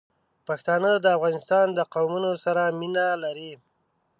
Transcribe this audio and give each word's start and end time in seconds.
پښتانه 0.47 0.91
د 0.99 1.05
افغانستان 1.17 1.65
د 1.77 1.79
قومونو 1.93 2.31
سره 2.45 2.63
مینه 2.79 3.05
لري. 3.23 3.53